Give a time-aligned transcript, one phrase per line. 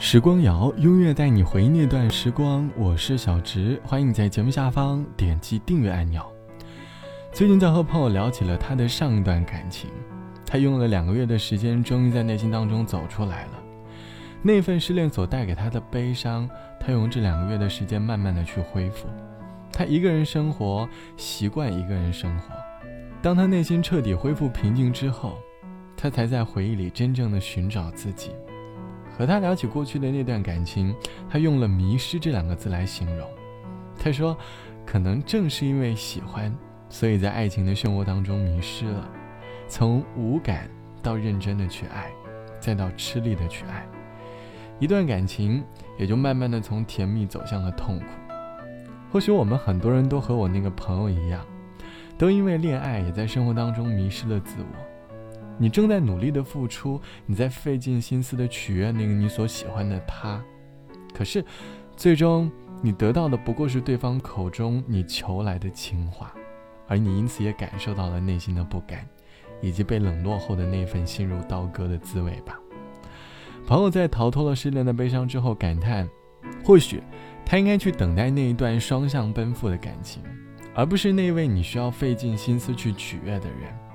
[0.00, 2.70] 时光谣，音乐带你回忆那段时光。
[2.76, 6.24] 我是小植，欢迎你在节目下方点击订阅按钮。
[7.32, 9.90] 最近在和朋友聊起了他的上一段感情，
[10.46, 13.58] 他用了两个月的时间，终于在内心当中走出来了。
[14.40, 19.08] 那份失恋所带给他的悲伤，他用这两个月的时间慢慢的去恢复。
[19.72, 22.54] 他一个人生活，习惯一个人生活。
[23.20, 25.36] 当他内心彻底恢复平静之后，
[25.96, 28.30] 他才在回忆里真正的寻找自己。
[29.18, 30.94] 和他聊起过去的那段感情，
[31.28, 33.28] 他用了“迷失”这两个字来形容。
[33.98, 34.38] 他说
[34.86, 36.56] ：“可能正是因为喜欢，
[36.88, 39.10] 所以在爱情的漩涡当中迷失了，
[39.66, 40.70] 从无感
[41.02, 42.12] 到认真的去爱，
[42.60, 43.84] 再到吃力的去爱，
[44.78, 45.64] 一段感情
[45.98, 48.04] 也就慢慢的从甜蜜走向了痛苦。
[49.10, 51.44] 或许我们很多人都和我那个朋友一样，
[52.16, 54.78] 都因为恋爱也在生活当中迷失了自我。”
[55.58, 60.42] 你正在努力的付出，你在费尽心思的取悦那个你所喜欢的他，
[61.12, 61.44] 可是，
[61.96, 66.32] 最终你得到的不过是对方口中你求来的情话，
[66.86, 69.04] 而你因此也感受到了内心的不甘，
[69.60, 72.58] 以及被冷落后的那份心如刀割的滋味吧。
[73.66, 76.08] 朋友在逃脱了失恋的悲伤之后感叹，
[76.64, 77.02] 或许
[77.44, 80.22] 他应该去等待那一段双向奔赴的感情，
[80.72, 83.87] 而不是那位你需要费尽心思去取悦的人。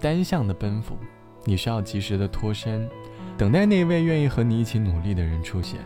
[0.00, 0.96] 单向的奔赴，
[1.44, 2.88] 你需要及时的脱身，
[3.36, 5.78] 等待那位愿意和你一起努力的人出现。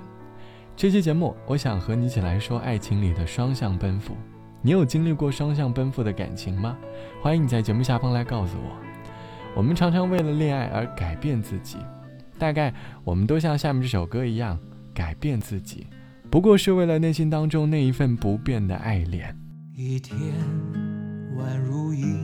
[0.77, 4.17] 这期节目，我想和你一起来说爱情里的双向奔赴。
[4.63, 6.77] 你有经历过双向奔赴的感情吗？
[7.21, 8.77] 欢迎你在节目下方来告诉我。
[9.55, 11.77] 我们常常为了恋爱而改变自己，
[12.39, 12.73] 大概
[13.05, 14.59] 我们都像下面这首歌一样，
[14.95, 15.87] 改变自己，
[16.31, 19.37] 不过是为了内心当中那一份不变的爱恋。
[19.77, 20.19] 一天
[21.37, 22.24] 宛如一年。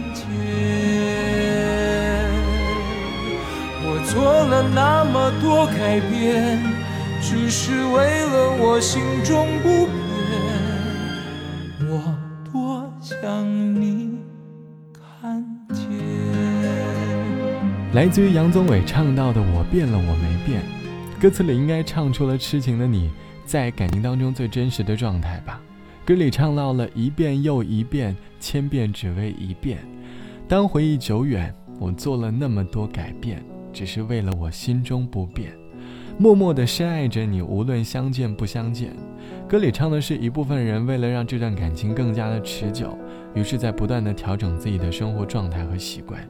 [4.13, 6.59] 做了那么多改变。
[7.23, 9.91] 只是为了我心中不变。
[11.87, 12.17] 我
[12.51, 13.45] 多想
[13.79, 14.17] 你
[14.91, 15.85] 看见。
[17.93, 20.61] 来自于杨宗纬唱到的“我变了，我没变”，
[21.21, 23.11] 歌词里应该唱出了痴情的你
[23.45, 25.61] 在感情当中最真实的状态吧。
[26.03, 29.77] 歌里唱到了一遍又一遍，千遍只为一遍。
[30.47, 35.51] 当回忆久远，我做了那么多改变，只是为了我心中不变。
[36.17, 38.91] 默默地深爱着你，无论相见不相见。
[39.47, 42.97] 歌里唱的是一部分人为了让这段感情更加的持久，
[43.33, 46.21] 于是，在不断的调整自己的生活状态和习惯。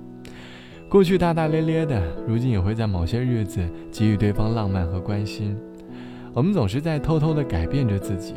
[0.88, 3.62] 过去大大咧咧的，如今也会在某些日子
[3.92, 5.58] 给予对方浪漫和关心。
[6.34, 8.36] 我们总是在偷偷的改变着自己，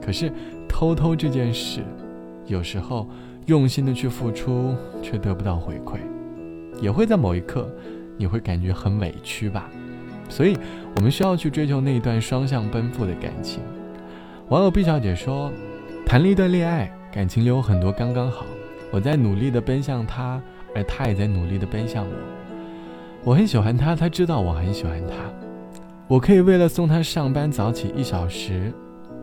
[0.00, 0.32] 可是
[0.68, 1.80] 偷偷这件事，
[2.46, 3.06] 有时候
[3.46, 5.98] 用心的去付出，却得不到回馈，
[6.80, 7.70] 也会在某一刻，
[8.16, 9.68] 你会感觉很委屈吧。
[10.28, 10.56] 所以，
[10.96, 13.60] 我们需要去追求那一段双向奔赴的感情。
[14.48, 15.52] 网友毕小姐说
[16.04, 18.44] ：“谈了一段恋爱，感情里有很多刚刚好。
[18.90, 20.40] 我在努力的奔向他，
[20.74, 22.12] 而他也在努力的奔向我。
[23.24, 25.14] 我很喜欢他，他知道我很喜欢他。
[26.08, 28.72] 我可以为了送他上班早起一小时，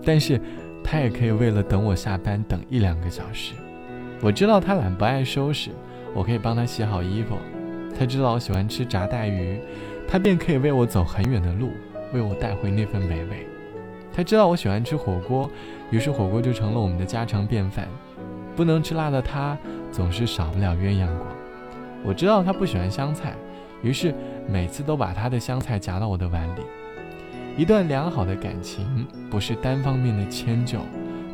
[0.04, 0.40] 但是
[0.84, 3.54] 他也可以为了等我下班等一两个小时。
[4.22, 5.70] 我知道他懒不爱收拾，
[6.14, 7.38] 我可以帮他洗好衣服。
[7.98, 9.60] 他知道我喜欢吃炸带鱼。”
[10.06, 11.72] 他便可以为我走很远的路，
[12.14, 13.48] 为我带回那份美味。
[14.14, 15.50] 他知道我喜欢吃火锅，
[15.90, 17.88] 于是火锅就成了我们的家常便饭。
[18.56, 19.58] 不能吃辣的他，
[19.92, 21.26] 总是少不了鸳鸯锅。
[22.04, 23.34] 我知道他不喜欢香菜，
[23.82, 24.14] 于是
[24.48, 26.62] 每次都把他的香菜夹到我的碗里。
[27.58, 30.80] 一段良好的感情，不是单方面的迁就，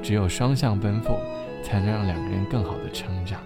[0.02, 1.18] 只有双向奔赴，
[1.64, 3.42] 才能让两个人更好的成长。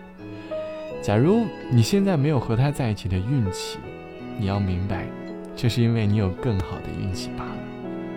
[1.03, 3.77] 假如你现在没有和他在一起的运气，
[4.39, 5.05] 你要明白，
[5.53, 7.57] 这是因为你有更好的运气罢了。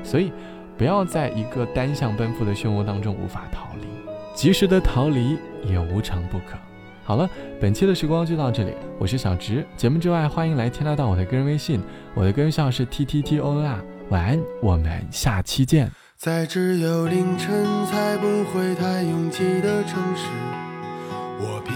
[0.04, 0.30] 所以，
[0.78, 3.88] 不要在一个单向奔赴的漩涡当中无法逃离，
[4.36, 6.56] 及时的逃离也无常不可。
[7.02, 7.28] 好了，
[7.60, 9.66] 本期的时光就到这里，我是小直。
[9.76, 11.82] 节目之外，欢迎来添加到我的个人微信，
[12.14, 13.82] 我的个人号是 t t t o n r。
[14.10, 15.90] 晚安，我们下期见。
[16.16, 20.28] 在只有凌晨才不会太拥挤的城市，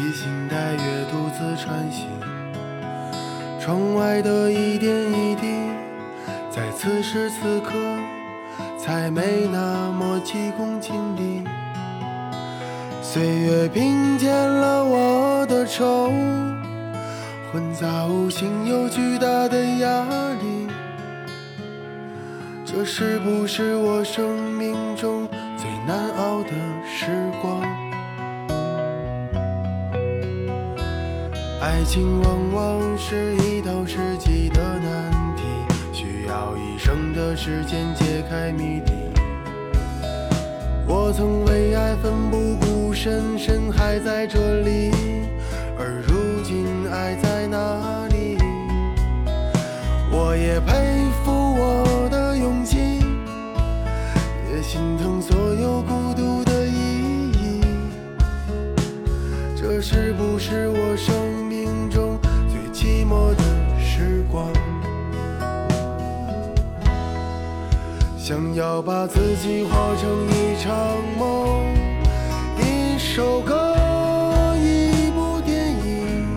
[0.00, 2.08] 披星戴月独自穿行。
[3.61, 5.69] 窗外的一点一滴，
[6.50, 7.73] 在此时此刻
[8.79, 11.44] 才没那么急功近利。
[13.02, 16.11] 岁月平添了我的愁，
[17.53, 20.06] 混杂无形又巨大的压
[20.41, 20.67] 力。
[22.64, 26.53] 这是不是我生命中最难熬的
[26.88, 27.89] 时光？
[31.70, 35.44] 爱情往往是一道世纪的难题，
[35.93, 38.93] 需要一生的时间解开谜底。
[40.84, 44.90] 我曾为爱奋不顾身，身还在这里，
[45.78, 48.37] 而如今爱在哪里？
[50.11, 52.78] 我也佩服我的勇气，
[54.52, 57.61] 也心疼所有孤独的意义。
[59.55, 61.14] 这是不是我生
[68.31, 70.72] 想要把自己活成一场
[71.19, 71.67] 梦，
[72.58, 73.75] 一首歌，
[74.56, 76.32] 一部电影。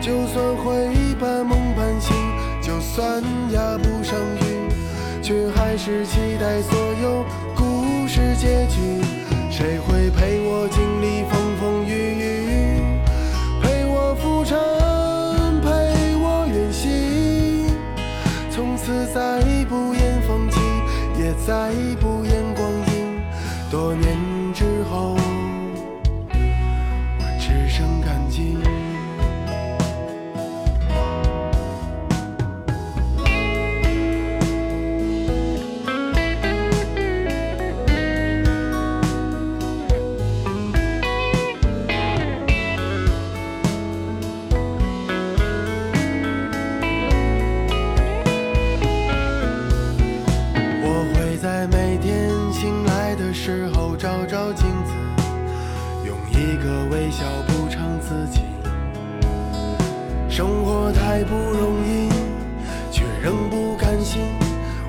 [0.00, 0.86] 就算会
[1.18, 2.14] 半梦半醒，
[2.62, 4.70] 就算压不上韵，
[5.20, 7.24] 却还是期待所有
[7.56, 9.02] 故事结局。
[9.50, 10.05] 谁会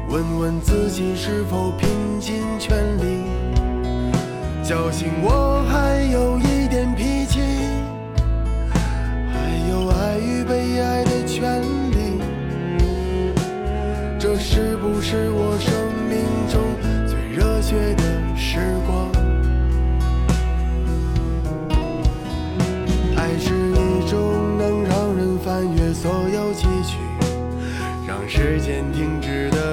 [0.09, 3.23] 问问自己是否拼尽全力，
[4.63, 6.37] 侥幸我还有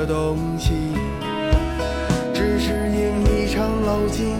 [0.06, 0.73] 东西，
[2.34, 4.37] 只是念一场老情，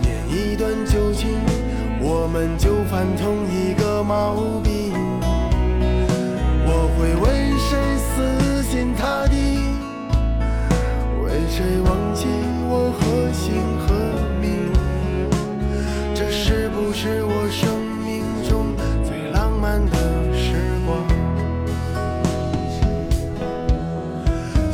[0.00, 1.28] 念一段旧情，
[2.00, 4.92] 我们就犯同一个毛病。
[6.66, 7.26] 我会为
[7.58, 9.34] 谁死心塌地，
[11.24, 12.26] 为谁忘记
[12.68, 13.52] 我何姓
[13.86, 13.88] 何
[14.40, 14.72] 名？
[16.14, 17.39] 这是不是我？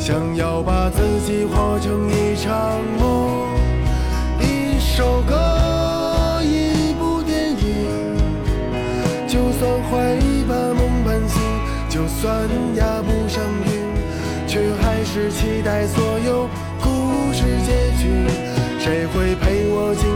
[0.07, 3.45] 想要把自己活成一场梦，
[4.39, 5.35] 一首歌，
[6.45, 8.15] 一部电影。
[9.27, 11.41] 就算会把梦半醒，
[11.89, 12.47] 就算
[12.77, 16.47] 压不上韵，却还是期待所有
[16.81, 18.07] 故事结局。
[18.79, 20.07] 谁会陪我经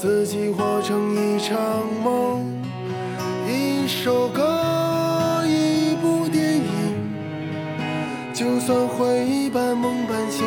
[0.00, 1.58] 自己活成一场
[2.02, 2.40] 梦，
[3.46, 6.64] 一首歌，一部电影。
[8.32, 10.42] 就算会半梦半醒，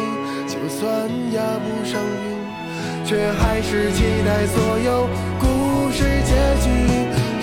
[0.48, 5.08] 就算压不上韵，却还是期待所有
[5.40, 5.46] 故
[5.92, 6.34] 事结
[6.64, 6.68] 局。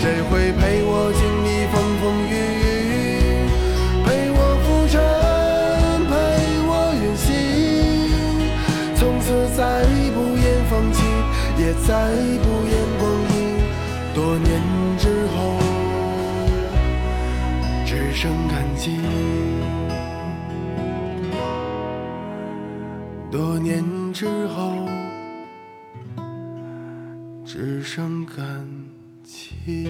[0.00, 1.49] 谁会陪我经历
[11.86, 13.02] 再不言光
[13.34, 13.38] 阴。
[14.14, 14.48] 多年
[14.98, 15.58] 之后，
[17.86, 18.98] 只剩感激。
[23.30, 24.88] 多年之后，
[27.44, 28.68] 只剩感
[29.22, 29.88] 激。